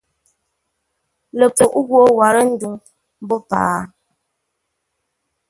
[1.39, 2.73] Ləpfuʼ ghwô warə́ ndwuŋ
[3.23, 3.79] mbó paghʼə?